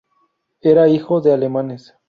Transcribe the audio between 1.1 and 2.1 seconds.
de alemanes.